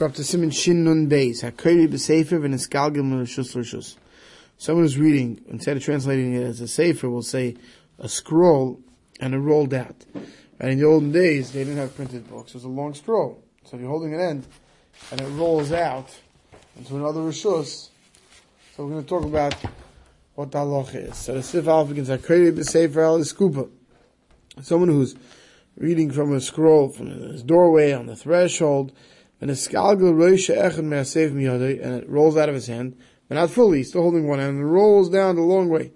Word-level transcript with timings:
Up 0.00 0.14
to 0.14 0.22
Siman 0.22 0.52
Shin 0.52 0.84
Nun 0.84 1.08
Beis. 1.08 1.42
B'sefer 1.42 2.38
m'rishus 2.38 3.56
l'rishus. 3.56 3.96
Someone 4.56 4.84
who's 4.84 4.96
reading, 4.96 5.40
instead 5.48 5.76
of 5.76 5.82
translating 5.82 6.34
it 6.34 6.44
as 6.44 6.60
a 6.60 6.68
sefer, 6.68 7.10
will 7.10 7.20
say 7.20 7.56
a 7.98 8.08
scroll 8.08 8.78
and 9.18 9.34
it 9.34 9.38
rolled 9.38 9.74
out. 9.74 10.04
And 10.60 10.70
in 10.70 10.78
the 10.78 10.84
olden 10.84 11.10
days, 11.10 11.50
they 11.50 11.64
didn't 11.64 11.78
have 11.78 11.96
printed 11.96 12.30
books. 12.30 12.52
It 12.52 12.58
was 12.58 12.64
a 12.64 12.68
long 12.68 12.94
scroll. 12.94 13.42
So 13.64 13.76
you're 13.76 13.88
holding 13.88 14.14
an 14.14 14.20
end 14.20 14.46
and 15.10 15.20
it 15.20 15.26
rolls 15.30 15.72
out 15.72 16.16
into 16.76 16.94
another 16.94 17.22
rishus, 17.22 17.88
so 18.76 18.84
we're 18.84 18.90
going 18.90 19.02
to 19.02 19.08
talk 19.08 19.24
about 19.24 19.56
what 20.36 20.52
the 20.52 20.58
halacha 20.58 21.10
is. 21.10 21.16
So 21.16 21.34
the 21.34 21.42
Sif 21.42 21.66
Alpha 21.66 21.88
begins, 21.88 22.08
Hakari 22.08 22.52
b'sefer 22.52 23.04
al 23.04 23.18
skupa. 23.18 23.68
Someone 24.62 24.90
who's 24.90 25.16
reading 25.76 26.12
from 26.12 26.32
a 26.32 26.40
scroll 26.40 26.88
from 26.88 27.08
his 27.08 27.42
doorway 27.42 27.92
on 27.92 28.06
the 28.06 28.14
threshold, 28.14 28.92
and 31.80 31.94
it 32.02 32.08
rolls 32.08 32.36
out 32.36 32.48
of 32.48 32.54
his 32.54 32.66
hand, 32.66 32.96
but 33.28 33.36
not 33.36 33.50
fully, 33.50 33.78
he's 33.78 33.90
still 33.90 34.02
holding 34.02 34.26
one 34.26 34.38
hand, 34.38 34.58
and 34.58 34.60
it 34.60 34.70
rolls 34.70 35.08
down 35.10 35.36
the 35.36 35.42
long 35.42 35.68
way. 35.68 35.92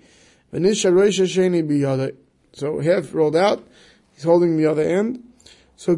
So 2.53 2.81
half 2.81 3.15
rolled 3.15 3.37
out, 3.37 3.67
he's 4.15 4.25
holding 4.25 4.57
the 4.57 4.67
other 4.67 4.83
end. 4.83 5.25
So 5.77 5.97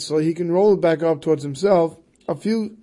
so 0.00 0.18
he 0.18 0.34
can 0.34 0.52
roll 0.52 0.74
it 0.74 0.80
back 0.80 1.02
up 1.02 1.22
towards 1.22 1.42
himself, 1.42 1.96
a 2.28 2.34
few 2.34 2.76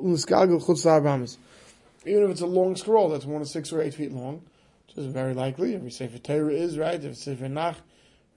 even 2.05 2.24
if 2.24 2.32
it's 2.32 2.41
a 2.41 2.48
long 2.48 2.76
scroll 2.76 3.10
that's 3.10 3.26
one 3.26 3.41
than 3.41 3.48
six 3.48 3.72
or 3.72 3.82
eight 3.82 3.94
feet 3.94 4.12
long, 4.12 4.41
which 4.88 4.98
is 4.98 5.05
very 5.05 5.34
likely. 5.34 5.76
Every 5.76 5.91
Sefer 5.91 6.18
Torah 6.18 6.54
is, 6.54 6.77
right? 6.77 6.96
if 6.96 7.04
Every 7.04 7.13
Sefer 7.13 7.48
Nach, 7.48 7.77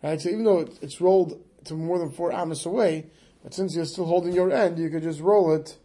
right? 0.03 0.21
So 0.21 0.29
even 0.29 0.45
though 0.45 0.69
it's 0.83 1.01
rolled 1.01 1.41
to 1.65 1.75
more 1.75 1.99
than 1.99 2.11
four 2.11 2.33
amas 2.33 2.67
away, 2.67 3.07
but 3.45 3.55
since 3.55 3.77
you're 3.77 3.85
still 3.85 4.07
holding 4.07 4.33
your 4.33 4.51
end, 4.51 4.79
you 4.79 4.89
could 4.89 5.03
just 5.03 5.21
roll 5.21 5.55
it, 5.55 5.77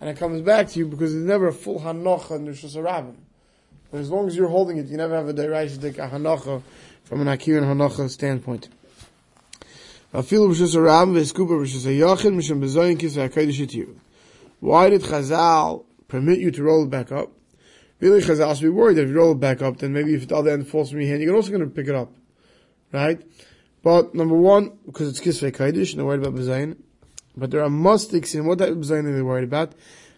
and 0.00 0.08
it 0.08 0.16
comes 0.16 0.40
back 0.40 0.68
to 0.68 0.78
you 0.78 0.88
because 0.88 1.14
it's 1.14 1.24
never 1.24 1.48
a 1.48 1.52
full 1.52 1.78
hanocha 1.78 2.44
Rosh 2.44 2.64
Hashanah. 2.64 3.14
But 3.90 4.00
as 4.00 4.10
long 4.10 4.26
as 4.26 4.34
you're 4.34 4.48
holding 4.48 4.78
it, 4.78 4.86
you 4.86 4.96
never 4.96 5.14
have 5.14 5.28
a 5.28 5.34
deraishidik 5.34 5.98
a 5.98 6.08
hanocha 6.08 6.62
from 7.04 7.20
an 7.20 7.28
akir 7.28 7.58
and 7.58 7.66
hanocha 7.66 8.08
standpoint. 8.08 8.70
Why 10.12 10.22
did 14.90 15.02
Chazal 15.02 15.84
permit 16.08 16.38
you 16.38 16.50
to 16.50 16.62
roll 16.62 16.84
it 16.84 16.90
back 16.90 17.12
up? 17.12 17.30
Really, 18.00 18.22
Chazal 18.22 18.54
should 18.54 18.62
be 18.62 18.68
worried 18.70 18.96
that 18.96 19.02
if 19.02 19.10
you 19.10 19.16
roll 19.16 19.32
it 19.32 19.40
back 19.40 19.60
up, 19.60 19.78
then 19.78 19.92
maybe 19.92 20.14
if 20.14 20.28
the 20.28 20.36
other 20.36 20.50
end 20.50 20.66
falls 20.66 20.90
from 20.90 21.00
your 21.00 21.10
hand, 21.10 21.22
you're 21.22 21.36
also 21.36 21.50
going 21.50 21.62
to 21.62 21.68
pick 21.68 21.88
it 21.88 21.94
up, 21.94 22.10
right? 22.90 23.20
But 23.82 24.14
number 24.14 24.36
one, 24.36 24.78
because 24.86 25.08
it's 25.08 25.20
kisvei 25.20 25.58
and 25.58 25.98
they're 25.98 26.06
worried 26.06 26.20
about 26.20 26.34
bezayin. 26.34 26.76
But 27.36 27.50
there 27.50 27.62
are 27.62 27.70
mustics 27.70 28.34
in 28.34 28.46
what 28.46 28.58
type 28.58 28.70
are 28.70 28.74
they 28.74 29.22
worried 29.22 29.44
about? 29.44 29.72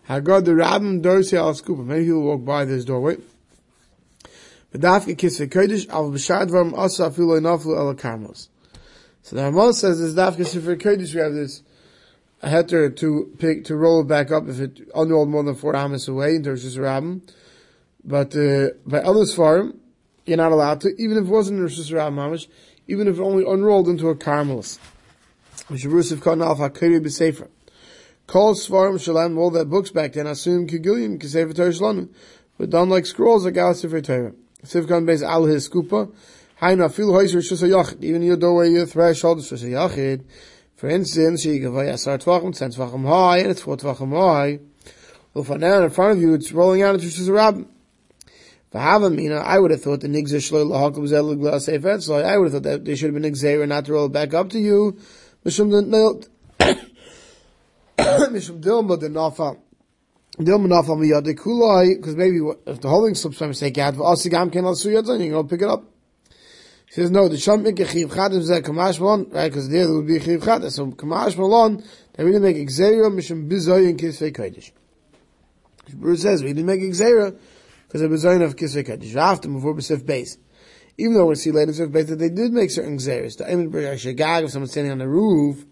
Hagad 0.09 0.45
the 0.45 0.53
Rabbim 0.53 1.03
Dorsi 1.03 1.39
al 1.39 1.55
Skupa. 1.55 1.85
Many 1.85 2.05
people 2.05 2.23
walk 2.23 2.45
by 2.45 2.65
this 2.65 2.85
doorway. 2.85 3.17
So 4.73 4.79
the 4.81 4.89
Ramah 9.43 9.73
says 9.73 10.01
this 10.01 10.15
dafke 10.15 10.39
kisvei 10.39 10.77
kodesh 10.77 11.15
we 11.15 11.21
have 11.21 11.33
this 11.33 11.63
heter 12.43 12.95
to 12.97 13.33
pick 13.39 13.65
to 13.65 13.77
roll 13.77 14.01
it 14.01 14.09
back 14.09 14.33
up 14.33 14.49
if 14.49 14.61
it 14.61 14.81
unrolled 14.95 15.29
more 15.29 15.45
than 15.45 15.55
four 15.55 15.77
amas 15.77 16.09
away 16.09 16.35
in 16.35 16.43
Dorshis 16.43 16.77
Rabbim. 16.77 17.23
But 18.05 18.37
uh, 18.37 18.75
by 18.85 18.99
others 18.99 19.35
farm, 19.35 19.79
you're 20.27 20.37
not 20.37 20.53
allowed 20.53 20.81
to, 20.83 20.89
even 20.99 21.17
if 21.17 21.25
it 21.25 21.31
wasn't 21.31 21.61
Rosh 21.61 21.79
Rabbim 21.91 22.47
even 22.87 23.09
if 23.09 23.19
it 23.19 23.23
only 23.23 23.45
unrolled 23.47 23.89
into 23.89 24.09
a 24.09 24.15
karmelis. 24.15 24.79
Mishavusiv 25.71 26.19
Kanal 26.19 26.57
Hakiri 26.57 27.01
B'Sefer. 27.01 27.49
Call 28.27 28.55
Svarim 28.55 29.01
Shalem, 29.01 29.39
all 29.39 29.51
that 29.51 29.71
books 29.71 29.91
back 29.91 30.13
then, 30.13 30.27
assume 30.27 30.67
Kigillim, 30.67 31.19
Kisefer 31.19 31.55
Torah 31.55 31.73
Shalom, 31.73 32.11
but 32.59 32.71
done 32.71 32.89
like 32.89 33.07
scrolls 33.07 33.45
like 33.45 33.55
Gal 33.55 33.75
Sefer 33.75 34.01
Torah. 34.01 34.33
Sivkan 34.65 35.05
Beis 35.05 35.23
Al 35.23 35.45
His 35.45 35.69
Skupa, 35.69 36.13
Haina 36.61 36.93
Fil 36.93 37.09
Hoiser 37.09 37.37
Shus 37.37 37.63
Yachid, 37.69 38.03
even 38.03 38.23
your 38.23 38.37
doorway, 38.37 38.71
your 38.71 38.87
threshold 38.87 39.39
is 39.39 39.51
Shus 39.51 39.63
Yachid. 39.63 40.25
For 40.77 40.89
instance, 40.89 41.45
you 41.45 41.59
give 41.59 41.73
Yasar 41.73 42.23
Tvachim, 42.23 42.57
ten 42.57 42.71
Tvachim 42.71 43.07
high, 43.07 43.39
and 43.39 43.51
it's 43.51 43.63
four 43.63 43.77
Tvachim 43.77 44.11
high. 44.11 44.61
Well, 45.35 45.45
for 45.45 45.59
now, 45.59 45.83
in 45.83 45.91
front 45.91 46.13
of 46.13 46.23
you, 46.23 46.35
it's 46.35 46.53
rolling 46.53 46.83
out 46.83 46.95
into 46.95 47.07
Shus 47.07 47.29
Rabbim. 47.29 47.69
Mina, 48.75 49.37
I 49.37 49.61
would 49.61 49.71
have 49.71 49.83
thought 49.83 50.01
the 50.01 50.09
Nigzer 50.09 51.01
was 51.01 51.13
El 51.13 51.35
Glas 51.37 51.67
Sefer 51.67 52.25
I 52.25 52.37
would 52.37 52.53
have 52.53 52.53
thought 52.55 52.69
that 52.69 52.85
they 52.85 52.97
should 52.97 53.15
have 53.15 53.23
been 53.23 53.33
Nigzer 53.33 53.69
not 53.69 53.85
to 53.85 53.93
roll 53.93 54.07
it 54.07 54.13
back 54.13 54.35
up 54.35 54.51
to 54.51 54.59
you. 54.59 54.99
Mishum 55.45 55.71
Dilma 58.61 58.99
the 58.99 59.09
Nafa. 59.09 59.59
Dilma 60.39 60.67
Nafa 60.67 60.97
Miyad 60.97 61.27
Kulai, 61.35 61.97
because 61.97 62.17
maybe 62.17 62.39
if 62.67 62.81
the 62.81 62.89
holding 62.89 63.15
slips 63.15 63.39
by 63.39 63.49
mistake, 63.49 63.75
Yad 63.75 63.95
Vasigam 63.97 64.51
can 64.51 64.65
also 64.65 64.89
Yad, 64.89 65.07
then 65.07 65.21
you 65.21 65.27
can 65.27 65.33
go 65.33 65.45
pick 65.45 65.61
it 65.61 65.69
up. 65.69 65.85
He 66.87 66.93
says, 66.93 67.11
no, 67.11 67.29
the 67.29 67.37
Shamik 67.37 67.77
Chiv 67.77 68.09
Chadim 68.11 68.41
Zeh 68.41 68.63
Kamash 68.63 68.99
Malon, 68.99 69.29
right, 69.31 69.49
because 69.51 69.69
there 69.69 69.93
would 69.93 70.07
be 70.07 70.19
Chiv 70.19 70.41
Chadim. 70.41 70.71
So 70.71 70.87
Kamash 70.87 71.37
Malon, 71.37 71.85
they 72.15 72.25
really 72.25 72.39
make 72.39 72.57
Xeria 72.57 73.13
Mishum 73.13 73.47
Bizoy 73.47 73.91
and 73.91 73.99
Kisvei 73.99 74.35
Kodesh. 74.35 74.73
Bruce 75.93 76.23
says, 76.23 76.43
we 76.43 76.55
didn't 76.55 76.67
make 76.67 76.81
Xeria, 76.81 77.37
because 77.87 78.01
of 78.01 78.11
Bizoy 78.11 78.43
of 78.43 78.57
Kisvei 78.57 78.87
Kodesh. 78.87 79.15
After, 79.15 79.49
before 79.49 79.75
Besif 79.75 80.07
base 80.07 80.39
even 80.97 81.15
though 81.15 81.27
we'll 81.27 81.37
see 81.37 81.51
later 81.51 81.85
in 81.85 81.93
that 81.93 82.19
they 82.19 82.29
did 82.29 82.53
make 82.53 82.71
certain 82.71 82.99
xeris. 82.99 83.37
The 83.39 83.51
Emin 83.51 83.71
Shagag, 83.71 84.45
if 84.45 84.51
someone's 84.51 84.71
standing 84.71 84.93
on 84.93 84.99
the 84.99 85.09
roof, 85.09 85.65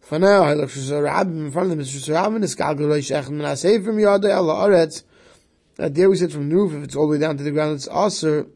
for 0.00 0.18
now, 0.18 0.42
I 0.42 0.54
look 0.54 0.68
for 0.68 0.80
in 0.80 1.50
front 1.52 1.70
of 1.70 1.78
them, 1.78 1.78
Mr. 1.78 2.12
Rabbim 2.12 2.42
is 2.42 2.54
Kalgal 2.54 2.98
Shech 2.98 3.84
from 3.84 3.98
Yada 3.98 4.34
Allah 4.34 4.68
Aretz. 4.68 5.04
That 5.76 5.94
there 5.94 6.10
we 6.10 6.16
said 6.16 6.32
from 6.32 6.50
the 6.50 6.56
roof, 6.56 6.74
if 6.74 6.84
it's 6.84 6.96
all 6.96 7.06
the 7.06 7.12
way 7.12 7.18
down 7.18 7.38
to 7.38 7.42
the 7.42 7.50
ground, 7.50 7.76
it's 7.76 7.88
Aser. 7.88 8.46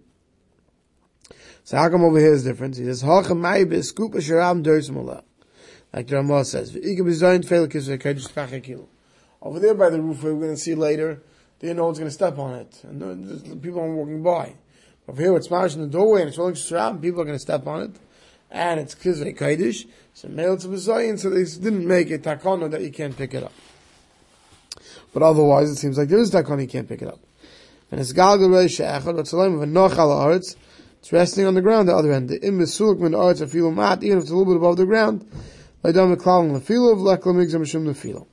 So 1.64 1.76
how 1.78 1.88
come 1.88 2.04
over 2.04 2.18
here 2.18 2.34
is 2.34 2.44
different? 2.44 2.76
He 2.76 2.84
says, 2.84 3.00
Hachem 3.00 3.40
Mai 3.40 3.64
B'Skupa 3.64 4.16
Sharab 4.16 4.62
Dersim 4.64 4.98
Allah. 4.98 5.24
Like 5.94 6.08
the 6.08 6.16
Ramah 6.16 6.44
says. 6.44 6.76
Over 9.40 9.60
there 9.60 9.74
by 9.74 9.90
the 9.90 10.02
roof, 10.02 10.22
we're 10.22 10.34
going 10.34 10.50
to 10.50 10.56
see 10.56 10.74
later, 10.74 11.22
there 11.60 11.74
no 11.74 11.86
one's 11.86 11.98
going 11.98 12.08
to 12.08 12.14
step 12.14 12.38
on 12.38 12.54
it. 12.54 12.82
And 12.84 13.62
people 13.62 13.80
aren't 13.80 13.94
walking 13.94 14.22
by. 14.22 14.56
Over 15.08 15.22
here, 15.22 15.36
it's 15.36 15.48
smashed 15.48 15.76
in 15.76 15.82
the 15.82 15.88
doorway 15.88 16.20
and 16.20 16.28
it's 16.28 16.38
rolling 16.38 16.56
around, 16.72 17.00
people 17.00 17.20
are 17.20 17.24
going 17.24 17.36
to 17.36 17.40
step 17.40 17.66
on 17.66 17.82
it. 17.82 17.90
And 18.50 18.80
it's 18.80 18.94
Kizvei 18.94 19.36
Kaidish, 19.36 19.86
so 20.14 20.28
male 20.28 20.56
to 20.56 20.68
Bezayin, 20.68 21.18
so 21.18 21.30
they 21.30 21.44
didn't 21.44 21.86
make 21.86 22.10
a 22.10 22.18
takana 22.18 22.70
that 22.70 22.80
you 22.80 22.90
can't 22.90 23.16
pick 23.16 23.34
it 23.34 23.42
up. 23.42 23.52
But 25.12 25.22
otherwise, 25.22 25.70
it 25.70 25.76
seems 25.76 25.98
like 25.98 26.08
there 26.08 26.18
is 26.18 26.30
takana 26.30 26.62
you 26.62 26.68
can't 26.68 26.88
pick 26.88 27.02
it 27.02 27.08
up. 27.08 27.20
And 27.90 28.00
it's 28.00 28.12
Galgal 28.12 28.48
Reish 28.48 28.84
Echad, 28.84 29.14
what's 29.14 29.30
the 29.30 29.48
name 29.48 29.60
of 29.60 29.68
Nochal 29.68 30.14
Arts, 30.14 30.56
it's 31.06 31.12
resting 31.12 31.46
on 31.46 31.54
the 31.54 31.62
ground, 31.62 31.88
the 31.88 31.94
other 31.94 32.12
end. 32.12 32.28
The 32.28 32.44
Im 32.44 32.58
Besuluk 32.58 32.98
Min 32.98 33.14
are 33.14 33.34
filo 33.34 33.70
mat, 33.70 34.02
even 34.02 34.18
if 34.18 34.22
it's 34.22 34.30
a 34.32 34.36
little 34.36 34.52
bit 34.52 34.58
above 34.58 34.76
the 34.76 34.86
ground, 34.86 35.24
like 35.84 35.94
Dam 35.94 36.14
Meklalim 36.14 36.50
Lefilo, 36.50 36.92
of 36.92 36.98
Lekla 36.98 37.32
Migzam 37.32 37.60
Mishum 37.60 37.86
Lefilo. 37.86 38.26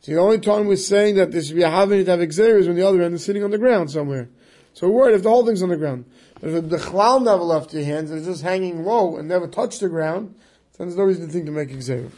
So 0.00 0.12
the 0.12 0.18
only 0.18 0.38
time 0.38 0.66
we're 0.66 0.76
saying 0.76 1.14
that 1.14 1.32
this 1.32 1.46
should 1.46 1.56
be 1.56 1.62
a 1.62 1.70
having 1.70 2.04
to 2.04 2.10
have 2.10 2.20
Xer 2.20 2.58
is 2.58 2.66
when 2.66 2.76
the 2.76 2.86
other 2.86 3.00
end 3.00 3.14
is 3.14 3.24
sitting 3.24 3.42
on 3.44 3.50
the 3.50 3.56
ground 3.56 3.90
somewhere. 3.90 4.28
So 4.74 4.88
we're 4.88 4.94
worried 4.94 5.14
if 5.14 5.22
the 5.22 5.28
whole 5.28 5.44
thing's 5.44 5.62
on 5.62 5.68
the 5.68 5.76
ground. 5.76 6.04
But 6.40 6.50
if 6.50 6.68
the 6.68 6.78
clown 6.78 7.24
never 7.24 7.42
left 7.42 7.72
your 7.74 7.84
hands 7.84 8.10
and 8.10 8.18
it's 8.18 8.28
just 8.28 8.42
hanging 8.42 8.84
low 8.84 9.16
and 9.16 9.28
never 9.28 9.46
touched 9.46 9.80
the 9.80 9.88
ground, 9.88 10.34
then 10.76 10.88
there's 10.88 10.96
no 10.96 11.04
reason 11.04 11.26
to 11.26 11.32
think 11.32 11.46
to 11.46 11.52
make 11.52 11.68
exer. 11.68 12.10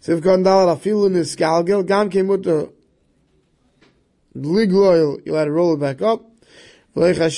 So 0.00 0.12
if 0.12 0.24
in 0.24 0.42
this 1.12 1.36
galgil, 1.36 1.86
gam 1.86 2.10
came 2.10 2.28
with 2.28 2.44
the 2.44 2.72
ligloil, 4.36 5.20
you'll 5.24 5.36
have 5.36 5.46
to 5.46 5.52
roll 5.52 5.74
it 5.74 5.80
back 5.80 6.02
up. 6.02 6.24
We're 6.94 7.12
not 7.12 7.34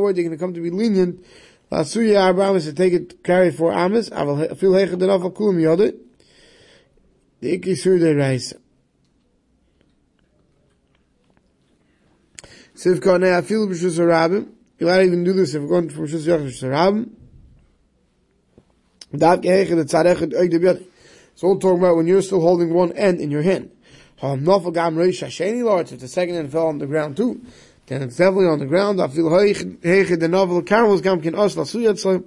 worried 0.00 0.16
they're 0.16 0.24
going 0.24 0.30
to 0.30 0.36
come 0.36 0.54
to 0.54 0.60
be 0.60 0.70
lenient. 0.70 1.24
Lasuya 1.72 2.28
Abraham 2.30 2.56
is 2.56 2.66
to 2.66 2.72
take 2.72 2.92
it, 2.92 3.24
carry 3.24 3.50
for 3.50 3.72
Amis. 3.72 4.12
I 4.12 4.22
will 4.24 4.54
feel 4.54 4.72
hechad 4.72 5.02
enough 5.02 5.22
kulim 5.22 5.56
yodit. 5.56 5.96
The 7.40 7.58
ikisur 7.58 7.98
de 7.98 8.14
reisa. 8.14 8.58
Sivka 12.84 13.18
ne 13.18 13.28
afilu 13.28 13.66
b'shus 13.66 13.98
harabim. 13.98 14.46
You 14.78 14.86
might 14.86 15.04
even 15.06 15.24
do 15.24 15.32
this 15.32 15.54
if 15.54 15.62
we're 15.62 15.68
going 15.68 15.88
from 15.88 16.06
Shus 16.06 16.26
Yachid 16.26 16.48
Shus 16.48 16.68
harabim. 16.68 17.08
Dav 19.16 19.40
gehechet 19.40 19.80
et 19.80 19.86
tzadechet 19.86 20.34
oig 20.34 20.50
de 20.50 20.58
biyadi. 20.58 20.84
So 21.34 21.48
we're 21.48 21.58
talking 21.58 21.78
about 21.78 21.96
when 21.96 22.06
you're 22.06 22.20
still 22.20 22.42
holding 22.42 22.74
one 22.74 22.92
end 22.92 23.20
in 23.20 23.30
your 23.30 23.40
hand. 23.40 23.70
Ha'am 24.20 24.42
nofel 24.42 24.74
gam 24.74 24.96
reish 24.96 25.24
hasheni 25.24 25.64
lord, 25.64 25.90
if 25.92 26.00
the 26.00 26.08
second 26.08 26.34
end 26.34 26.52
fell 26.52 26.66
on 26.66 26.76
the 26.76 26.86
ground 26.86 27.16
too, 27.16 27.40
then 27.86 28.02
it's 28.02 28.18
definitely 28.18 28.48
on 28.48 28.58
the 28.58 28.66
ground. 28.66 28.98
Afil 28.98 29.30
hechet 29.30 30.20
the 30.20 30.28
novel 30.28 30.60
caramels 30.60 31.00
gam 31.00 31.22
kin 31.22 31.34
os 31.34 31.54
lasuyat 31.54 31.98
so. 31.98 32.22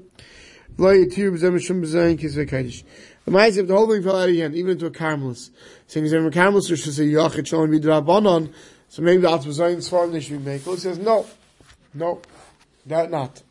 Lo 0.79 0.91
yitir 0.91 1.31
b'zem 1.33 1.61
shum 1.63 1.83
b'zayin 1.83 2.17
kisvei 2.17 2.49
kaidish. 2.49 2.83
The 3.25 3.31
mice, 3.31 3.57
if 3.57 3.67
the 3.67 3.75
whole 3.75 3.87
thing 3.91 4.01
fell 4.01 4.15
out 4.17 4.29
of 4.29 4.33
your 4.33 4.45
hand, 4.45 4.55
even 4.55 4.71
into 4.71 4.85
a 4.87 4.91
caramelist, 4.91 5.51
saying, 5.85 6.07
Zem 6.07 6.31
caramelist, 6.31 6.69
there's 6.69 6.85
just 6.85 6.97
a 6.97 7.03
yachid 7.03 7.45
shalom 7.45 7.71
b'drabanon, 7.71 8.53
so 8.89 9.01
maybe 9.01 9.21
the 9.21 9.29
Atzmazayin 9.29 9.77
Svarim 9.77 10.11
they 10.11 10.19
should 10.19 10.39
be 10.43 10.51
making. 10.51 10.73
He 10.73 10.79
says, 10.79 10.97
no, 10.97 11.25
no, 11.93 12.21
that 12.85 13.11
not. 13.11 13.43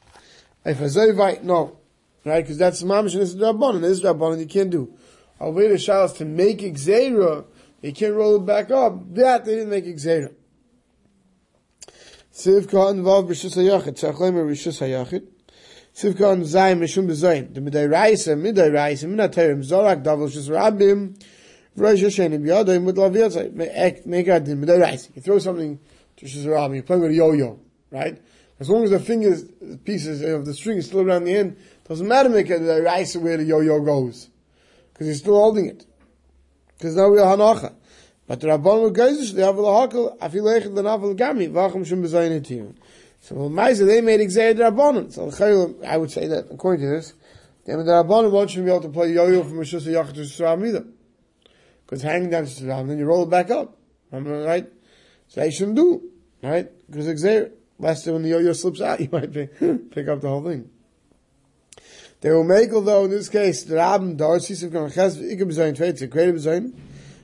If 0.65 0.81
a 0.81 0.85
Zayvite, 0.85 1.43
no. 1.43 1.79
Right? 2.25 2.43
Because 2.43 2.59
that's 2.59 2.83
Mamish 2.83 3.13
and 3.13 3.23
this 3.23 3.35
is 3.35 3.37
Rabbanon. 3.37 3.83
This 3.83 3.99
is 3.99 4.03
Rabbanon 4.03 4.41
you 4.41 4.47
can't 4.47 4.71
do. 4.71 4.93
Aveda 5.41 5.75
Shalas 5.75 6.17
to 6.17 6.25
make 6.25 6.59
Xera, 6.59 7.45
you 7.83 7.93
can't 7.93 8.15
roll 8.15 8.37
it 8.37 8.47
back 8.47 8.71
up. 8.71 9.15
That 9.15 9.45
they 9.45 9.55
didn't 9.57 9.71
make 9.71 9.85
Xera. 9.85 10.35
Sivka 12.35 12.91
involved 12.91 13.31
Rishus 13.31 13.57
HaYachid. 13.57 13.99
Tzachlemer 13.99 14.45
Rishus 14.45 14.81
HaYachid. 14.81 15.27
Sivka 15.95 16.33
on 16.33 16.43
Mishum 16.43 17.07
B'Zayim. 17.09 17.55
The 17.55 17.61
Midai 17.61 17.91
Raisa, 17.91 18.35
Midai 18.35 18.75
Raisa, 18.75 19.07
Minat 19.07 19.33
Terim, 19.33 19.65
Zorak, 19.65 20.03
Davel 20.03 20.29
Shus 20.29 20.51
Rabim, 20.51 21.19
Make 21.77 22.01
the. 22.01 22.13
You 25.15 25.23
throw 25.23 25.39
something 25.39 25.79
to 26.17 26.25
Rabim, 26.25 26.75
you're 26.75 26.83
playing 26.83 27.03
with 27.03 27.11
a 27.11 27.15
yo-yo, 27.15 27.59
right? 27.91 28.19
As 28.59 28.71
long 28.71 28.85
as 28.85 28.91
the 28.91 28.99
fingers, 28.99 29.45
the 29.61 29.77
pieces 29.77 30.23
of 30.23 30.47
the 30.47 30.55
string 30.55 30.79
is 30.79 30.87
still 30.87 31.03
around 31.03 31.25
the 31.25 31.35
end, 31.35 31.59
doesn't 31.87 32.09
matter 32.09 32.31
make 32.31 32.49
the 32.49 32.83
Raisa 32.83 33.21
where 33.21 33.37
the 33.37 33.45
yo-yo 33.45 33.81
goes. 33.81 34.31
Because 34.93 35.09
he's 35.09 35.19
still 35.19 35.35
holding 35.35 35.67
it. 35.67 35.85
Because 36.79 36.97
now 36.97 37.11
we're 37.11 37.19
Hanacha. 37.19 37.75
But 38.27 38.41
the 38.41 38.49
Rabban 38.49 38.97
Geisish, 38.97 39.33
they 39.33 39.43
have 39.43 39.57
the 39.57 39.63
Hakel, 39.63 40.17
Afil 40.19 40.45
Echad 40.45 40.73
L'Nafel 40.75 41.15
Gami, 41.15 41.51
Vacham 41.51 41.85
Shum 41.87 42.03
Bezayin. 42.03 42.75
So 43.21 43.35
Maisa, 43.35 43.85
they 43.87 44.01
made 44.01 44.21
the 44.21 44.25
Rabbanon. 44.65 45.13
So 45.13 45.31
I 45.87 45.97
would 45.99 46.11
say 46.11 46.27
that, 46.27 46.47
according 46.51 46.81
to 46.81 46.89
this, 46.89 47.13
they 47.67 47.77
made 47.77 47.85
the 47.85 47.93
Rabbanon 47.93 48.31
won't 48.31 48.55
be 48.55 48.63
able 48.63 48.81
to 48.81 48.89
play 48.89 49.13
yo-yo 49.13 49.45
from 49.45 49.59
Rishus 49.59 49.87
HaYachid 49.87 50.15
to 50.15 50.21
Shusram 50.23 50.67
either. 50.67 50.87
Because 51.87 52.03
hanging 52.03 52.31
down 52.31 52.45
to 52.45 52.51
Shusram, 52.51 52.81
ah, 52.81 52.83
then 52.83 52.99
you 52.99 53.05
roll 53.05 53.23
it 53.23 53.31
back 53.31 53.51
up. 53.51 53.79
Right? 54.11 54.67
So 55.29 55.41
they 55.41 55.51
shouldn't 55.51 55.77
do. 55.77 56.03
Right? 56.43 56.69
Because 56.91 57.07
Xer, 57.07 57.53
last 57.79 58.07
when 58.07 58.23
the 58.23 58.31
yo-yo 58.31 58.53
slips 58.53 58.81
out, 58.81 59.01
you 59.01 59.09
might 59.13 59.33
pick, 59.33 60.09
up 60.09 60.21
the 60.21 60.29
whole 60.29 60.45
thing. 60.45 60.71
They 62.21 62.31
will 62.31 62.45
make, 62.45 62.73
although 62.73 63.05
in 63.05 63.11
this 63.11 63.29
case, 63.29 63.63
the 63.65 63.77
Rabbim, 63.77 64.19
the 64.19 64.25
Arsis 64.25 64.65
of 64.65 64.95
Ches, 64.95 65.17
Ikam 65.17 65.51
Bezayin, 65.51 65.77
Tveit, 65.77 66.03
a 66.03 66.07
greater 66.07 66.33
Bezayin, 66.33 66.75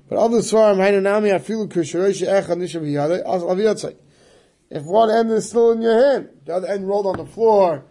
but 0.08 0.18
of 0.18 0.30
the 0.30 0.38
Svarim, 0.38 0.76
Hainu 0.76 1.02
Nami, 1.02 1.30
Afilu 1.30 1.66
Kusharish, 1.66 2.26
Echad, 2.26 2.56
Nisha 2.56 2.80
B'yadei, 2.80 3.22
Az 3.24 3.42
Aviyatzai. 3.42 3.96
If 4.70 4.84
one 4.84 5.10
end 5.10 5.30
is 5.32 5.48
still 5.48 5.72
in 5.72 5.82
your 5.82 6.12
hand, 6.12 6.28
the 6.44 6.54
other 6.54 6.68
end 6.68 6.86
rolled 6.86 7.06
on 7.06 7.16
the 7.16 7.26
floor, 7.26 7.84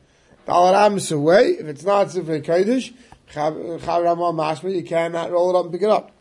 Dalaram 0.47 0.97
is 0.97 1.11
away. 1.11 1.49
If 1.59 1.67
it's 1.67 1.83
not 1.83 2.07
Sifrei 2.07 2.43
Kodesh, 2.43 2.93
Chav 3.31 3.79
Mashma, 3.79 4.75
you 4.75 4.83
cannot 4.83 5.31
roll 5.31 5.55
it 5.55 5.59
up 5.59 5.65
and 5.65 5.73
pick 5.73 5.83
it 5.83 5.89
up. 5.89 6.11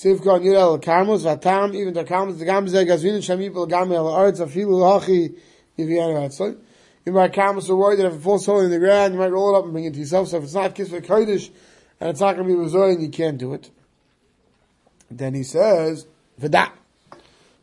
Sivkon 0.00 0.42
Yirel 0.42 0.82
Karmos, 0.82 1.24
Vatam, 1.24 1.74
even 1.74 1.92
the 1.92 2.04
Karmos, 2.04 2.38
the 2.38 2.46
Gamzeh, 2.46 2.86
Gazvin, 2.86 3.18
Shamipel, 3.18 3.68
Gami, 3.68 3.94
Al 3.94 4.08
Arts, 4.08 4.40
Afilu 4.40 4.80
Hachi, 4.80 5.36
Yivianu 5.78 6.16
Hatzai. 6.16 6.56
You 7.04 7.12
might 7.12 7.34
Karmos 7.34 7.68
are 7.68 7.76
worried 7.76 7.98
that 7.98 8.06
if 8.06 8.14
it 8.14 8.22
falls 8.22 8.46
solely 8.46 8.64
in 8.64 8.70
the 8.70 8.78
ground, 8.78 9.12
you 9.12 9.20
might 9.20 9.30
roll 9.30 9.54
it 9.54 9.58
up 9.58 9.64
and 9.64 9.74
bring 9.74 9.84
it 9.84 9.92
to 9.92 9.98
yourself. 9.98 10.28
So 10.28 10.38
if 10.38 10.44
it's 10.44 10.54
not 10.54 10.74
Kisvei 10.74 11.04
Kodesh, 11.04 11.50
and 12.00 12.08
it's 12.08 12.20
not 12.20 12.34
going 12.34 12.48
to 12.48 12.54
be 12.54 12.58
Rezoyin, 12.58 13.02
you 13.02 13.10
can't 13.10 13.36
do 13.36 13.52
it. 13.52 13.68
Then 15.10 15.34
he 15.34 15.42
says, 15.42 16.06
V'da. 16.40 16.70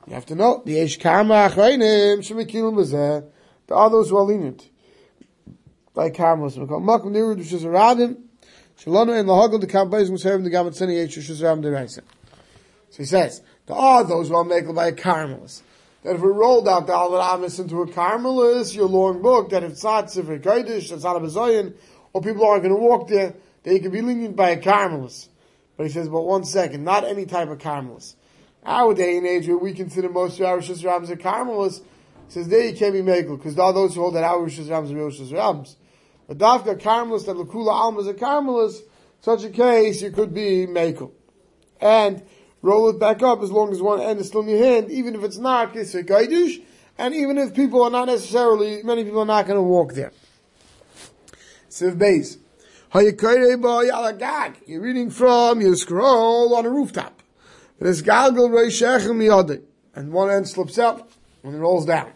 You 0.06 0.14
have 0.14 0.28
to 0.28 0.36
know, 0.36 0.62
the 0.64 0.76
Eish 0.76 1.00
Karma 1.00 1.50
Achrayim, 1.50 1.80
Shemikilim 2.20 2.76
Bezeh, 2.76 3.26
the 3.66 3.76
others 3.76 4.10
who 4.10 4.18
are 4.18 4.24
lenient. 4.24 4.70
Like 5.96 6.14
Karmos, 6.14 6.56
we 6.56 6.68
call 6.68 6.82
Makum 6.82 7.06
Niru, 7.06 7.36
which 7.36 7.52
is 7.52 7.64
a 7.64 7.68
Radim, 7.68 8.18
Shalonu 8.80 9.20
and 9.20 9.28
Lahagel, 9.28 9.60
the 9.60 9.66
Kampais, 9.66 10.12
Musayim, 10.12 10.44
the 10.44 10.52
Gamat 10.52 10.76
Sani, 10.76 10.98
Eish, 10.98 11.44
Ram, 11.44 11.62
the 11.62 11.72
Raisa. 11.72 12.04
So 12.98 13.04
he 13.04 13.06
says, 13.06 13.44
there 13.68 13.76
are 13.76 14.04
those 14.04 14.30
who 14.30 14.36
are 14.36 14.44
making 14.44 14.74
by 14.74 14.88
a 14.88 14.92
Karmelis. 14.92 15.62
That 16.02 16.16
if 16.16 16.22
we 16.22 16.30
rolled 16.30 16.68
out 16.68 16.88
the 16.88 16.94
Al 16.94 17.44
into 17.44 17.82
a 17.84 17.86
Karmelis, 17.86 18.76
your 18.76 18.88
long 18.88 19.22
book, 19.22 19.52
that 19.52 19.64
if 19.64 19.74
it's 19.74 19.84
not 19.84 20.08
Sifri 20.08 20.42
Kodesh, 20.42 20.92
it's 20.92 21.04
not 21.04 21.16
a 21.16 21.20
Bezoyan, 21.20 21.76
or 22.14 22.24
people 22.24 22.44
aren't 22.44 22.64
going 22.64 22.74
to 22.74 22.82
walk 22.82 23.08
there, 23.08 23.36
they 23.62 23.78
can 23.78 23.92
be 23.92 24.02
lenient 24.02 24.36
by 24.36 24.50
a 24.50 24.60
Karmelis. 24.60 25.28
But 25.76 25.86
he 25.86 25.92
says, 25.92 26.10
but 26.10 26.22
one 26.22 26.44
second, 26.44 26.84
not 26.86 27.04
any 27.04 27.28
type 27.28 27.50
of 27.50 27.60
Carmelis. 27.60 28.16
Our 28.66 28.96
day 28.96 29.16
and 29.18 29.28
age 29.28 29.48
where 29.48 29.58
we 29.58 29.74
consider 29.74 30.10
most 30.10 30.40
of 30.40 30.48
our 30.48 30.58
Rishis 30.58 30.84
Rams 30.84 31.12
are 31.12 31.18
Carmelis, 31.18 31.84
says 32.30 32.48
there 32.48 32.66
you 32.66 32.76
can't 32.76 32.94
be 32.94 33.02
Mekel, 33.02 33.38
because 33.38 33.54
there 33.54 33.66
are 33.66 33.74
those 33.74 33.94
who 33.94 34.02
hold 34.02 34.16
that 34.16 34.24
our 34.24 34.40
Rams 34.40 34.92
are 34.92 34.96
real 34.96 35.12
Rams. 35.34 35.78
But 36.28 36.40
Dafka 36.40 36.82
Carmelis, 36.82 37.28
that 37.28 37.36
Lakula 37.36 37.74
Almas 37.74 38.08
are 38.08 38.16
Carmelis, 38.16 38.80
such 39.22 39.44
a 39.44 39.52
case, 39.52 40.02
you 40.02 40.10
could 40.10 40.34
be 40.34 40.66
Mekel. 40.66 41.12
And 41.80 42.24
roll 42.62 42.90
it 42.90 43.00
back 43.00 43.24
up 43.24 43.42
as 43.42 43.52
long 43.52 43.72
as 43.72 43.82
one 43.82 44.02
end 44.02 44.20
is 44.20 44.28
still 44.28 44.42
in 44.42 44.50
your 44.50 44.64
hand, 44.64 44.92
even 44.92 45.16
if 45.16 45.24
it's 45.24 45.38
not 45.38 45.74
Kisei 45.74 46.06
Gaidush, 46.06 46.62
and 46.98 47.14
even 47.14 47.38
if 47.38 47.54
people 47.54 47.84
are 47.84 47.90
not 47.90 48.08
necessarily, 48.08 48.82
many 48.84 49.04
people 49.04 49.22
are 49.22 49.26
not 49.26 49.46
going 49.46 49.58
to 49.58 49.64
walk 49.64 49.94
there. 49.94 50.12
Siv 51.70 51.98
base. 51.98 52.38
You're 54.66 54.82
reading 54.82 55.10
from 55.10 55.62
your 55.62 55.76
scroll 55.76 56.56
on 56.56 56.66
a 56.66 56.70
rooftop. 56.70 57.22
And 57.80 58.04
one 60.12 60.32
end 60.32 60.48
slips 60.48 60.80
out 60.80 61.10
and 61.44 61.54
it 61.54 61.60
rolls 61.60 61.86
down. 61.86 62.12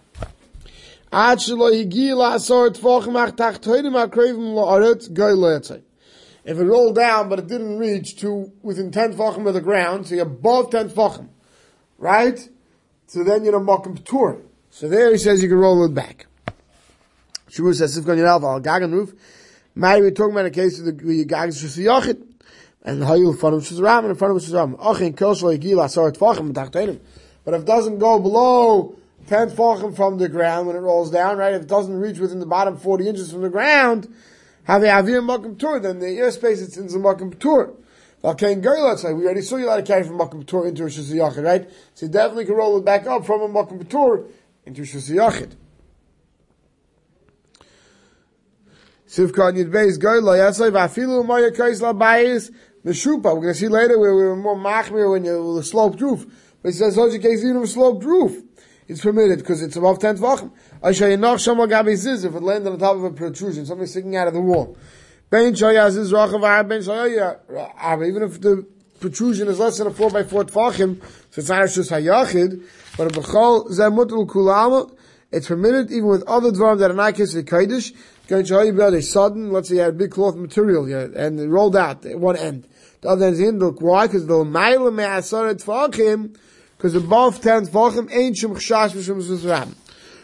If 6.43 6.57
it 6.57 6.63
rolled 6.63 6.95
down, 6.95 7.29
but 7.29 7.39
it 7.39 7.47
didn't 7.47 7.77
reach 7.77 8.19
to 8.21 8.51
within 8.61 8.91
10 8.91 9.13
tfachim 9.13 9.47
of 9.47 9.53
the 9.53 9.61
ground, 9.61 10.07
so 10.07 10.15
you're 10.15 10.25
above 10.25 10.71
10 10.71 10.89
tfachim, 10.89 11.27
right? 11.97 12.49
So 13.07 13.23
then 13.23 13.43
you're 13.43 13.57
a 13.57 13.59
mokum 13.59 14.03
tour. 14.03 14.41
So 14.69 14.87
there 14.87 15.11
he 15.11 15.17
says 15.17 15.43
you 15.43 15.49
can 15.49 15.57
roll 15.57 15.85
it 15.85 15.93
back. 15.93 16.25
Shmuel 17.49 17.75
says, 17.75 17.97
if 17.97 18.05
you're 18.05 18.25
al 18.25 18.39
gagan 18.61 18.91
roof, 18.93 19.13
Maybe 19.73 20.01
we're 20.01 20.11
talking 20.11 20.33
about 20.33 20.47
a 20.47 20.51
case 20.51 20.79
of 20.79 20.85
the 20.85 20.91
Gagas 20.91 21.63
Shus 21.63 21.81
Yachid, 21.81 22.21
and 22.83 23.03
Hayul 23.03 23.31
in 23.31 23.37
front 23.37 23.55
of 23.55 23.61
and 23.63 24.07
in 24.07 24.15
front 24.15 24.35
of 24.35 24.43
Shus 24.43 24.53
Ram. 24.53 24.75
Achin 24.75 25.15
Kol 25.15 25.33
Shal 25.33 25.49
Yigil 25.51 25.83
Asar 25.83 26.11
Tfachim 26.11 26.51
B'Tachtenim. 26.51 26.99
But 27.45 27.53
if 27.53 27.61
it 27.61 27.67
doesn't 27.67 27.99
go 27.99 28.19
below 28.19 28.97
10 29.27 29.51
tfachim 29.51 29.95
from 29.95 30.17
the 30.17 30.27
ground 30.27 30.67
when 30.67 30.75
it 30.75 30.79
rolls 30.79 31.09
down, 31.09 31.37
right? 31.37 31.53
If 31.53 31.61
it 31.61 31.67
doesn't 31.69 31.97
reach 31.97 32.19
within 32.19 32.39
the 32.39 32.45
bottom 32.45 32.75
40 32.75 33.07
inches 33.07 33.31
from 33.31 33.43
the 33.43 33.49
ground, 33.49 34.13
have 34.63 34.81
the 34.81 34.87
avir 34.87 35.21
makom 35.21 35.57
tour, 35.57 35.79
then 35.79 35.99
the 35.99 36.05
airspace 36.05 36.61
it's 36.61 36.77
in 36.77 36.87
the 36.87 36.97
makom 36.97 37.37
tour. 37.39 37.73
Valkain 38.23 38.63
Gerla, 38.63 38.97
say 38.97 39.13
we 39.13 39.25
already 39.25 39.41
saw 39.41 39.57
you 39.57 39.65
allowed 39.65 39.77
to 39.77 39.83
carry 39.83 40.03
from 40.03 40.19
makom 40.19 40.45
tour 40.45 40.67
into 40.67 40.83
a 40.83 40.87
shusiyachid, 40.87 41.43
right? 41.43 41.69
So 41.95 42.05
you 42.05 42.11
definitely 42.11 42.45
can 42.45 42.55
roll 42.55 42.77
it 42.77 42.85
back 42.85 43.07
up 43.07 43.25
from 43.25 43.41
a 43.41 43.49
makom 43.49 43.87
tour 43.89 44.25
into 44.65 44.81
a 44.81 44.85
shusiyachid. 44.85 45.55
Sivkon 49.07 49.57
Yud 49.57 49.71
Beis 49.71 49.97
Goyla 49.97 50.37
Yatzai 50.37 50.71
Vafilu 50.71 51.25
Maya 51.25 51.51
Kais 51.51 51.81
Labayis 51.81 52.49
Meshupa. 52.85 53.35
We're 53.35 53.41
going 53.41 53.47
to 53.47 53.55
see 53.55 53.67
later 53.67 53.99
where 53.99 54.15
we 54.15 54.23
are 54.23 54.37
more 54.37 54.55
machmir 54.55 55.11
when 55.11 55.25
you're 55.25 55.43
with 55.43 55.63
a 55.63 55.67
sloped 55.67 55.99
roof. 55.99 56.25
But 56.61 56.69
he 56.69 56.77
says, 56.77 56.95
such 56.95 57.13
a 57.13 57.19
case, 57.19 57.43
even 57.43 57.57
a 57.57 57.67
sloped 57.67 58.05
roof, 58.05 58.41
it's 58.87 59.01
permitted 59.01 59.39
because 59.39 59.61
it's 59.61 59.75
above 59.75 59.99
10 59.99 60.17
tvachim. 60.17 60.51
Aisha 60.83 61.15
Yenach 61.15 61.43
Shama 61.43 61.67
Gabi 61.67 61.95
Ziz, 61.95 62.23
if 62.23 62.35
it 62.35 62.43
lands 62.43 62.67
on 62.67 62.77
top 62.77 62.95
of 62.95 63.03
a 63.03 63.11
protrusion, 63.11 63.65
something 63.65 63.87
sticking 63.87 64.15
out 64.15 64.27
of 64.27 64.33
the 64.33 64.41
wall. 64.41 64.77
Ben 65.29 65.53
Shaya 65.53 65.89
Ziz 65.91 66.11
Rachav 66.11 66.67
Ben 66.67 66.81
Shaya 66.81 68.07
Even 68.07 68.23
if 68.23 68.41
the 68.41 68.65
protrusion 68.99 69.47
is 69.47 69.59
less 69.59 69.77
than 69.77 69.87
a 69.87 69.91
4 69.91 70.09
by 70.09 70.23
4 70.23 70.43
tvachim, 70.45 71.01
so 71.31 71.39
it's 71.39 71.49
not 71.49 71.67
just 71.69 71.91
hayachid, 71.91 72.63
but 72.97 73.07
a 73.07 73.19
b'chol 73.19 73.69
zemutul 73.69 74.27
kulama, 74.27 74.93
it's 75.31 75.47
permitted 75.47 75.91
even 75.91 76.07
with 76.07 76.23
other 76.23 76.51
dvarim 76.51 76.79
that 76.79 76.91
are 76.91 76.95
not 76.95 77.15
considered 77.15 77.47
kodesh, 77.47 77.93
going 78.27 78.43
to 78.43 78.49
show 78.49 78.61
you 78.61 78.73
about 78.73 78.93
a 78.93 79.01
sudden, 79.01 79.51
let's 79.51 79.69
say 79.69 79.75
you 79.75 79.81
had 79.81 79.89
a 79.89 79.93
big 79.93 80.11
cloth 80.11 80.35
material 80.35 80.85
here, 80.85 81.11
and 81.15 81.39
it 81.39 81.47
rolled 81.47 81.75
out 81.75 82.05
at 82.05 82.19
one 82.19 82.35
end. 82.35 82.67
The 83.01 83.09
other 83.09 83.25
end 83.25 83.33
is 83.33 83.39
in, 83.39 83.59
look, 83.59 83.81
why? 83.81 84.07
Because 84.07 84.27
the 84.27 84.33
maila 84.33 84.93
me'asar 84.93 85.53
tfachim, 85.55 86.37
because 86.81 86.95
above 86.95 87.39
10 87.41 87.67
tfachim, 87.67 88.11
ain't 88.11 88.35
shum 88.35 88.55
chshash 88.55 88.89
v'shum 88.93 89.21
zuzram. 89.21 89.75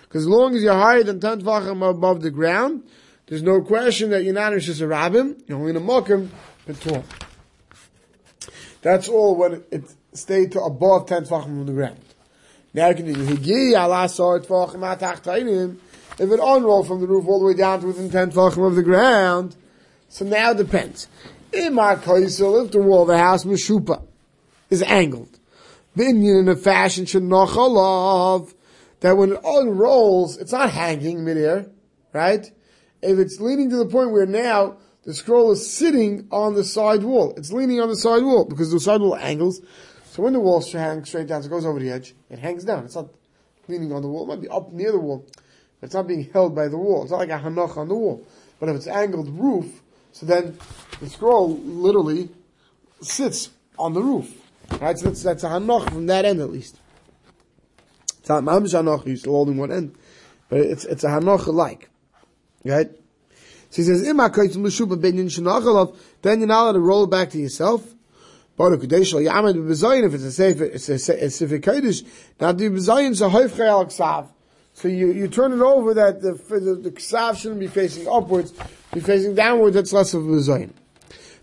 Because 0.02 0.24
as 0.24 0.28
long 0.28 0.56
as 0.56 0.64
you're 0.64 0.74
higher 0.74 1.04
than 1.04 1.20
10 1.20 1.42
tfachim 1.42 1.88
above 1.88 2.24
the 2.24 2.32
ground, 2.32 2.82
there's 3.28 3.44
no 3.44 3.62
question 3.62 4.10
that 4.10 4.24
you're 4.24 4.34
not 4.34 4.54
in 4.54 4.60
Shisarabim, 4.60 5.40
you're 5.46 5.60
only 5.60 5.70
in 5.70 5.76
a 5.76 5.80
Mokim, 5.80 6.30
Betor. 6.66 7.04
That's 8.82 9.08
all 9.08 9.36
when 9.36 9.64
it 9.70 9.84
stayed 10.14 10.54
to 10.54 10.62
above 10.62 11.06
10 11.06 11.26
tfachim 11.26 11.44
from 11.44 11.68
the 11.68 11.74
ground. 11.74 12.00
Now 12.74 12.88
you 12.88 12.96
can 12.96 13.06
do, 13.06 13.14
Higi 13.14 13.74
if 16.20 16.32
it 16.32 16.40
unrolled 16.42 16.88
from 16.88 17.02
the 17.02 17.08
roof 17.08 17.28
all 17.28 17.40
the 17.40 17.46
way 17.46 17.54
down 17.54 17.82
to 17.82 17.86
within 17.86 18.10
10 18.10 18.32
tefachim 18.32 18.66
of 18.66 18.74
the 18.74 18.82
ground, 18.82 19.56
so 20.10 20.26
now 20.26 20.50
it 20.50 20.58
depends. 20.58 21.08
In 21.54 21.76
my 21.76 21.98
case, 21.98 22.40
if 22.40 22.72
the 22.72 22.82
wall 22.82 23.04
of 23.04 23.10
the 23.10 23.18
house 23.20 23.46
Meshupa 23.46 24.02
is 24.72 24.82
angled, 24.82 25.37
binyan 25.98 26.42
in 26.42 26.48
a 26.50 26.56
fashion 26.56 27.06
shenachalav, 27.06 28.54
that 29.00 29.18
when 29.18 29.34
it 29.34 29.42
unrolls, 29.44 30.38
it's 30.38 30.52
not 30.52 30.72
hanging 30.72 31.24
midair, 31.24 31.70
right? 32.14 32.50
If 33.02 33.20
it's 33.20 33.40
leaning 33.40 33.70
to 33.70 33.78
the 33.78 33.86
point 33.86 34.12
where 34.12 34.26
now 34.26 34.78
the 35.04 35.14
scroll 35.14 35.52
is 35.52 35.70
sitting 35.70 36.28
on 36.32 36.56
the 36.56 36.64
side 36.64 37.04
wall, 37.04 37.34
it's 37.38 37.52
leaning 37.52 37.80
on 37.80 37.90
the 37.90 37.96
side 37.96 38.24
wall 38.24 38.46
because 38.46 38.72
the 38.72 38.80
side 38.80 39.02
wall 39.02 39.16
angles. 39.16 39.62
So 40.06 40.24
when 40.24 40.34
the 40.34 40.40
wall 40.40 40.62
hangs 40.62 41.10
straight 41.10 41.28
down, 41.28 41.44
so 41.44 41.48
it 41.48 41.52
goes 41.52 41.66
over 41.66 41.80
the 41.80 41.92
edge, 41.92 42.16
it 42.30 42.40
hangs 42.40 42.64
down. 42.64 42.86
It's 42.86 42.96
not 42.96 43.10
leaning 43.68 43.92
on 43.94 44.02
the 44.02 44.08
wall. 44.08 44.24
It 44.24 44.28
might 44.28 44.42
be 44.42 44.50
up 44.50 44.72
near 44.72 44.92
the 44.92 45.00
wall. 45.00 45.26
But 45.80 45.88
it's 45.88 45.96
not 45.96 46.08
being 46.08 46.30
held 46.34 46.56
by 46.56 46.68
the 46.70 46.78
wall. 46.78 47.04
It's 47.04 47.12
not 47.12 47.20
like 47.20 47.30
a 47.30 47.38
hanach 47.38 47.78
on 47.78 47.88
the 47.88 47.94
wall. 47.94 48.26
But 48.60 48.70
if 48.70 48.76
it's 48.76 48.88
angled 48.88 49.30
roof, 49.30 49.82
so 50.12 50.26
then 50.26 50.58
the 51.00 51.10
scroll 51.10 51.58
literally 51.60 52.30
sits 53.02 53.52
on 53.78 53.94
the 53.94 54.02
roof. 54.02 54.34
Right? 54.80 54.98
So 54.98 55.08
that's, 55.08 55.24
that's 55.24 55.44
a 55.44 55.50
hanoch 55.50 55.90
from 55.90 56.08
that 56.08 56.26
end 56.26 56.42
at 56.42 56.52
least. 56.52 56.80
It's 58.20 58.30
not 58.30 58.44
mamish 58.44 58.74
hanoch, 58.74 59.06
you're 59.06 59.18
still 59.18 59.34
holding 59.34 59.58
one 59.58 59.72
end. 59.72 59.96
But 60.50 60.60
it's, 60.60 60.86
it's 60.86 61.04
a 61.04 61.08
hanoch 61.08 61.48
like. 61.48 61.90
Right? 62.64 62.90
So 63.70 63.82
he 63.82 63.84
says, 63.84 64.02
then 64.02 64.16
you're 66.40 66.48
not 66.48 66.62
allowed 66.62 66.74
to 66.74 66.80
roll 66.80 67.04
it 67.04 67.12
back 67.12 67.30
to 67.32 67.38
yourself. 67.38 67.94
But 68.58 68.74
if 68.74 68.84
it's 68.84 68.94
a 68.94 70.32
safe, 70.32 70.62
it's 70.62 70.90
a, 70.90 71.26
it's 71.26 71.42
a 71.42 71.48
kodesh. 71.60 72.06
Now 72.42 72.54
the 72.54 72.70
bezayin 72.70 73.12
is 73.12 73.22
a 73.22 73.30
hoifchei 73.30 73.68
al 73.68 73.86
ksav. 73.86 74.30
So 74.74 74.88
you, 74.88 75.12
you 75.12 75.28
turn 75.28 75.54
it 75.54 75.60
over 75.60 75.94
that 75.94 76.22
the, 76.22 76.34
the, 76.34 76.76
the 76.76 76.92
ksav 76.92 77.38
shouldn't 77.38 77.60
be 77.60 77.68
facing 77.68 78.08
upwards, 78.08 78.54
be 78.94 79.00
facing 79.00 79.36
downwards, 79.36 79.76
that's 79.76 79.94
less 79.94 80.14
of 80.14 80.24
a 80.24 80.28
bezayin. 80.28 80.72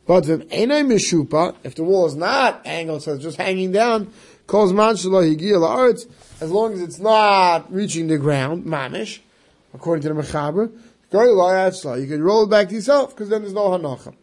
But 0.06 0.28
if 0.28 0.42
if 0.52 1.74
the 1.74 1.84
wall 1.84 2.06
is 2.06 2.14
not 2.14 2.66
angled, 2.66 3.02
so 3.02 3.14
it's 3.14 3.22
just 3.22 3.38
hanging 3.38 3.72
down, 3.72 4.12
calls 4.46 4.72
man 4.72 4.94
higiyah 4.94 6.06
as 6.40 6.50
long 6.50 6.74
as 6.74 6.82
it's 6.82 6.98
not 6.98 7.72
reaching 7.72 8.08
the 8.08 8.18
ground, 8.18 8.64
mamish, 8.64 9.20
according 9.72 10.02
to 10.02 10.08
the 10.12 10.20
mechaber, 10.20 10.70
you 11.12 12.06
can 12.08 12.22
roll 12.22 12.44
it 12.44 12.50
back 12.50 12.68
to 12.68 12.74
yourself, 12.74 13.10
because 13.10 13.28
then 13.28 13.42
there's 13.42 13.54
no 13.54 13.68
hanacha. 13.68 14.14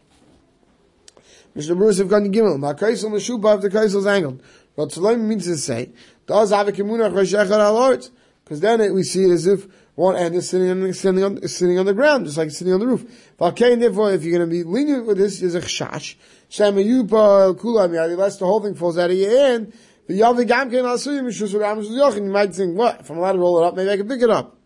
Mishnah 1.56 1.76
Berurah 1.76 1.98
have 1.98 2.08
gone 2.10 2.32
Gimel. 2.32 2.60
Ma 2.60 2.74
kaisel 2.74 3.12
meshuba 3.12 3.56
if 3.56 3.62
the 3.62 3.70
kaisel 3.70 3.98
is 3.98 4.08
angled. 4.08 4.42
What 4.76 4.90
Tzaloim 4.90 5.22
means 5.22 5.46
to 5.46 5.58
say, 5.58 5.90
does 6.26 6.52
have 6.52 6.68
a 6.68 6.72
kimunach 6.72 7.14
al 7.52 7.98
Because 8.44 8.60
then 8.62 8.80
it, 8.82 8.94
we 8.94 9.04
see 9.04 9.26
it 9.26 9.32
as 9.32 9.48
if 9.48 9.68
one 9.96 10.16
end 10.16 10.36
is 10.36 10.50
sitting 10.50 10.70
on, 10.70 10.94
sitting 10.94 11.24
on, 11.24 11.48
sitting 11.48 11.78
on 11.78 11.86
the 11.86 11.94
ground, 11.94 12.26
just 12.26 12.38
like 12.38 12.52
sitting 12.52 12.74
on 12.74 12.80
the 12.80 12.88
roof. 12.88 13.04
If 13.40 13.60
you're 13.60 14.38
going 14.38 14.50
to 14.50 14.56
be 14.56 14.64
lenient 14.64 15.06
with 15.06 15.18
this, 15.18 15.42
is 15.42 15.56
a 15.56 15.62
chash. 15.62 16.16
Unless 16.58 18.38
the 18.38 18.46
whole 18.46 18.62
thing 18.62 18.76
falls 18.76 18.98
out 18.98 19.10
of 19.10 19.18
your 19.18 19.30
hand. 19.30 19.74
The 20.08 20.20
yavi 20.20 20.46
gamken 20.48 20.84
al 20.84 20.98
suyim 20.98 21.24
mishus 21.24 21.58
ram 21.58 21.82
yochin. 21.82 22.26
You 22.26 22.32
might 22.32 22.54
think, 22.54 22.78
what? 22.78 23.02
If 23.02 23.10
I'm 23.10 23.18
allowed 23.18 23.34
to 23.34 23.40
roll 23.40 23.64
it 23.64 23.66
up, 23.66 23.76
maybe 23.76 23.90
I 23.92 23.98
can 23.98 24.08
pick 24.08 24.22
it 24.22 24.30
up. 24.30 24.58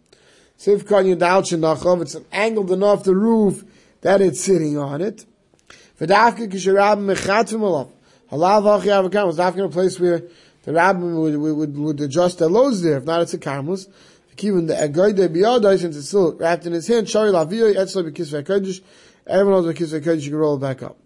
Sivkan 0.57 1.15
yudal 1.15 1.43
shenachov, 1.43 2.01
it's 2.01 2.15
angled 2.31 2.71
enough 2.71 3.03
the 3.03 3.15
roof 3.15 3.63
that 4.01 4.21
it's 4.21 4.39
sitting 4.41 4.77
on 4.77 5.01
it. 5.01 5.25
V'dafka 5.99 6.47
kisharab 6.49 6.99
mechatzim 6.99 7.59
alav. 7.59 7.91
Halav 8.31 8.63
ha'chi 8.63 8.87
avakam 8.87 9.27
was 9.27 9.37
dafka 9.37 9.57
in 9.57 9.65
a 9.65 9.69
place 9.69 9.99
where 9.99 10.23
the 10.63 10.73
rabbin 10.73 11.15
would, 11.19 11.35
would, 11.35 11.77
would 11.77 12.01
adjust 12.01 12.39
their 12.39 12.47
loads 12.49 12.81
there. 12.81 12.97
If 12.97 13.03
not, 13.03 13.21
it's 13.21 13.33
a 13.33 13.37
karmus. 13.37 13.87
Even 14.39 14.67
the 14.67 14.73
agoyde 14.73 15.27
biyadai, 15.29 15.79
since 15.79 15.95
it's 15.95 16.07
still 16.07 16.33
wrapped 16.33 16.65
in 16.65 16.73
his 16.73 16.87
hand, 16.87 17.09
shari 17.09 17.31
laviyoi, 17.31 17.75
etzlo 17.75 18.09
b'kisvei 18.09 18.43
kodesh, 18.43 18.81
everyone 19.25 19.63
knows 19.63 19.73
b'kisvei 19.73 20.01
kodesh, 20.01 20.23
you 20.23 20.29
can 20.31 20.39
roll 20.39 20.55
it 20.55 20.59
back 20.59 20.83
up. 20.83 20.97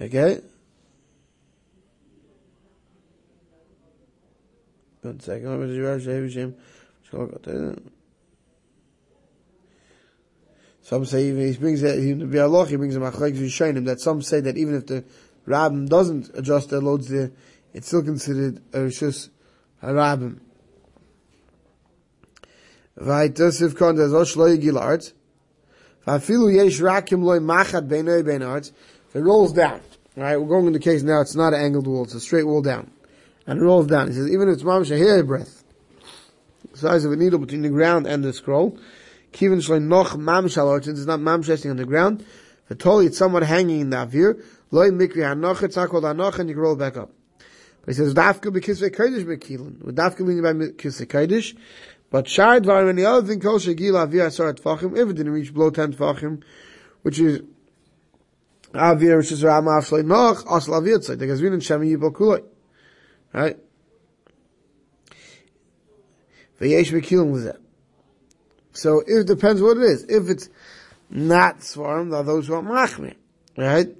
Okay? 0.00 0.40
One 5.02 5.20
second. 5.20 5.90
Some 10.84 11.04
say 11.04 11.28
even 11.28 11.46
he 11.46 11.56
brings 11.56 11.82
it, 11.82 12.02
he, 12.02 12.14
brings 12.14 12.96
him 12.96 13.02
a 13.02 13.12
machlek 13.12 13.36
v'yishayim 13.36 13.84
that 13.86 14.00
some 14.00 14.22
say 14.22 14.40
that 14.40 14.56
even 14.56 14.74
if 14.74 14.86
the 14.86 15.04
rabbin 15.46 15.86
doesn't 15.86 16.30
adjust 16.34 16.70
their 16.70 16.80
loads 16.80 17.08
there, 17.08 17.32
it's 17.72 17.86
still 17.86 18.02
considered 18.02 18.58
a 18.72 18.78
rishus 18.78 19.28
harabim. 19.82 20.40
V'aytosiv 22.98 23.76
kon 23.76 23.96
yigil 23.96 24.80
arts. 24.80 25.12
V'afilu 26.06 26.54
yesh 26.54 26.80
rakim 26.80 27.22
loy 27.22 27.38
it 29.14 29.18
rolls 29.18 29.52
down, 29.52 29.80
right, 30.16 30.36
we're 30.38 30.48
going 30.48 30.66
in 30.66 30.72
the 30.72 30.78
case 30.78 31.02
now, 31.02 31.20
it's 31.20 31.34
not 31.34 31.52
an 31.52 31.60
angled 31.60 31.86
wall, 31.86 32.04
it's 32.04 32.14
a 32.14 32.20
straight 32.20 32.46
wall 32.46 32.62
down. 32.62 32.90
And 33.46 33.58
it 33.58 33.62
rolls 33.62 33.88
down. 33.88 34.08
He 34.08 34.14
says, 34.14 34.30
even 34.30 34.48
if 34.48 34.54
it's 34.54 34.62
mamash 34.62 34.96
hair 34.96 35.22
breath, 35.22 35.62
size 36.74 37.04
of 37.04 37.12
a 37.12 37.16
needle 37.16 37.38
between 37.38 37.62
the 37.62 37.68
ground 37.68 38.06
and 38.06 38.24
the 38.24 38.32
scroll. 38.32 38.78
Kivin 39.32 39.58
shloi 39.58 39.82
noch 39.82 40.12
since 40.84 40.98
it's 40.98 41.06
not 41.06 41.20
mamshesting 41.20 41.70
on 41.70 41.76
the 41.76 41.84
ground. 41.84 42.24
Totally 42.68 43.06
it's 43.06 43.18
somewhat 43.18 43.42
hanging 43.42 43.80
in 43.80 43.90
the 43.90 43.96
avir. 43.96 44.42
Loi 44.72 44.88
mikri 44.88 45.18
hanoch, 45.18 45.62
it's 45.62 45.76
not 45.76 45.90
called 45.90 46.04
and 46.06 46.48
you 46.48 46.56
roll 46.56 46.74
back 46.74 46.96
up. 46.96 47.12
But 47.84 47.88
he 47.88 47.92
says, 47.92 48.14
dafka 48.14 48.50
bekisvei 48.50 48.90
kodesh 48.90 49.24
bekilin. 49.24 49.84
With 49.84 49.96
dafka 49.96 50.20
meaning 50.20 50.42
by 50.42 50.52
kisvei 50.72 51.06
kodesh. 51.06 51.54
But 52.10 52.26
shar 52.26 52.58
dvar, 52.58 52.94
the 52.96 53.04
other 53.04 53.26
thing, 53.26 53.40
kol 53.40 53.58
shegil 53.58 53.92
avir 53.92 54.26
asar 54.26 54.54
tfachim, 54.54 54.96
if 54.96 55.10
it 55.10 55.14
didn't 55.14 55.32
reach 55.32 55.52
below 55.52 55.70
10 55.70 55.92
tfachim, 55.92 56.42
which 57.02 57.20
is 57.20 57.42
avir, 58.72 59.18
which 59.18 59.30
is 59.30 59.44
ram 59.44 59.68
af 59.68 59.88
shloi 59.88 60.04
noch, 60.04 60.44
asal 60.50 60.80
avir 60.80 60.98
tzai. 60.98 61.18
The 61.18 61.26
gazvin 61.26 61.52
and 61.52 61.62
shemi 61.62 61.94
yibol 61.94 62.12
kuloi. 62.12 62.42
Right? 63.32 63.58
V'yesh 66.60 66.92
v'kilim 66.92 67.30
with 67.30 67.46
it. 67.46 67.60
So 68.72 69.02
it 69.06 69.26
depends 69.26 69.60
what 69.60 69.76
it 69.76 69.82
is. 69.82 70.04
If 70.04 70.30
it's 70.30 70.48
not 71.10 71.58
svarim, 71.58 72.10
there 72.10 72.20
are 72.20 72.24
those 72.24 72.46
who 72.46 72.54
are 72.54 72.62
machmir, 72.62 73.14
right? 73.56 73.94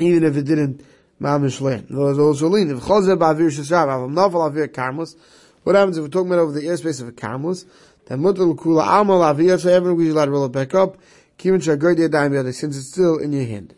Even 0.00 0.24
if 0.24 0.36
it 0.36 0.44
didn't 0.44 0.84
mamish 1.20 1.60
learn. 1.60 1.86
Those 1.88 2.18
also 2.18 2.48
lean. 2.48 2.70
If 2.70 2.80
chozer 2.80 3.16
ba'avir 3.16 3.50
shesrav, 3.50 3.88
aval 3.88 4.10
novel 4.10 4.40
avir 4.40 4.68
karmos, 4.68 5.16
what 5.62 5.76
happens 5.76 5.96
if 5.96 6.02
we're 6.02 6.08
talking 6.08 6.28
about 6.28 6.40
over 6.40 6.52
the 6.52 6.66
airspace 6.66 7.00
of 7.00 7.08
a 7.08 7.12
karmos? 7.12 7.64
Then 8.06 8.20
mutal 8.20 8.54
kula 8.56 9.00
amal 9.00 9.20
avir, 9.20 9.58
so 9.58 9.70
everyone 9.70 9.96
will 9.96 10.12
allowed 10.12 10.24
to 10.26 10.30
roll 10.30 10.44
it 10.46 10.52
back 10.52 10.74
up, 10.74 10.98
kivin 11.38 11.62
shagoy 11.62 11.96
de 11.96 12.52
since 12.52 12.76
it's 12.76 12.88
still 12.88 13.18
in 13.18 13.32
your 13.32 13.46
hand. 13.46 13.74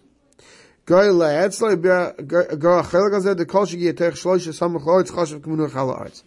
Goy 0.87 1.06
le'etzlo, 1.06 1.80
goy 2.26 2.80
achel 2.80 3.11
gazet, 3.11 3.37
the 3.37 3.46
kol 3.46 3.66
shigi 3.66 3.92
yetech 3.92 4.12
shloish, 4.12 4.49
samach 4.49 4.85
loitz, 4.85 5.11
choshev 5.11 5.40
k'munu 5.40 5.68
chala 5.70 5.99
arts. 5.99 6.25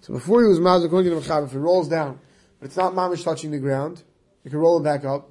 So 0.00 0.12
before 0.14 0.42
he 0.42 0.48
was 0.48 0.60
mazel, 0.60 0.86
according 0.86 1.10
to 1.10 1.18
the 1.18 1.22
Mechaber, 1.22 1.46
if 1.46 1.54
it 1.54 1.58
rolls 1.58 1.88
down, 1.88 2.18
but 2.60 2.66
it's 2.66 2.76
not 2.76 2.94
mamish 2.94 3.24
touching 3.24 3.50
the 3.50 3.58
ground, 3.58 4.02
you 4.44 4.50
can 4.50 4.60
roll 4.60 4.78
it 4.80 4.84
back 4.84 5.04
up, 5.04 5.30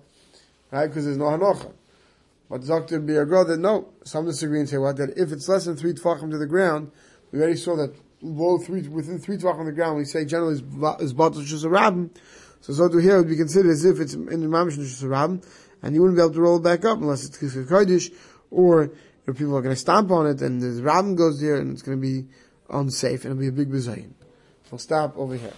right? 0.71 0.87
Because 0.87 1.05
there's 1.05 1.17
no 1.17 1.25
hanocha. 1.25 1.71
But 2.49 2.65
Dr. 2.65 3.01
Biagro 3.01 3.45
that 3.47 3.59
no, 3.59 3.89
some 4.03 4.25
disagree 4.25 4.59
and 4.59 4.69
say 4.69 4.77
what 4.77 4.97
that 4.97 5.17
if 5.17 5.31
it's 5.31 5.49
less 5.49 5.65
than 5.65 5.75
three 5.75 5.93
tvachim 5.93 6.31
to 6.31 6.37
the 6.37 6.45
ground, 6.45 6.91
we 7.31 7.39
already 7.39 7.57
saw 7.57 7.75
that 7.75 7.93
below 8.21 8.57
three 8.57 8.87
within 8.87 9.19
three 9.19 9.37
tvachim 9.37 9.59
on 9.59 9.65
the 9.65 9.71
ground, 9.71 9.97
we 9.97 10.05
say 10.05 10.25
generally 10.25 10.55
is 10.55 11.13
is 11.51 11.63
a 11.63 11.69
rabbin. 11.69 12.11
So 12.61 12.89
to 12.89 12.97
here 12.97 13.17
would 13.17 13.29
be 13.29 13.35
considered 13.35 13.71
as 13.71 13.85
if 13.85 13.99
it's 13.99 14.13
in 14.13 14.25
the 14.25 14.47
mamish 14.47 14.75
just 14.75 15.03
a 15.03 15.07
rabbin, 15.07 15.41
and 15.81 15.93
you 15.93 16.01
wouldn't 16.01 16.17
be 16.17 16.21
able 16.21 16.33
to 16.33 16.41
roll 16.41 16.57
it 16.57 16.63
back 16.63 16.85
up 16.85 16.99
unless 16.99 17.25
it's 17.25 17.37
kodesh, 17.37 18.13
or 18.49 18.91
if 19.27 19.37
people 19.37 19.55
are 19.55 19.61
going 19.61 19.75
to 19.75 19.79
stomp 19.79 20.11
on 20.11 20.27
it, 20.27 20.41
and 20.41 20.61
the 20.61 20.81
rabbin 20.81 21.15
goes 21.15 21.39
there, 21.39 21.57
and 21.57 21.73
it's 21.73 21.81
going 21.81 21.97
to 21.97 22.01
be 22.01 22.27
unsafe, 22.69 23.25
and 23.25 23.33
it'll 23.33 23.41
be 23.41 23.47
a 23.47 23.51
big 23.51 23.69
bezayin. 23.69 24.13
We'll 24.71 24.79
stop 24.79 25.17
over 25.17 25.35
here. 25.35 25.53